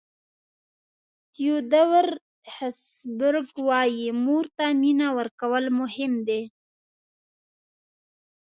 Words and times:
تیودور 1.33 2.07
هسبرګ 2.55 3.49
وایي 3.67 4.07
مور 4.23 4.45
ته 4.57 4.65
مینه 4.81 5.07
ورکول 5.17 5.65
مهم 5.79 6.13
دي. 6.27 6.41